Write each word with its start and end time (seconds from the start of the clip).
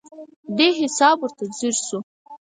دې 0.57 0.69
حساب 0.79 1.17
ورته 1.21 1.43
ځیر 1.57 1.75
شو. 1.87 1.99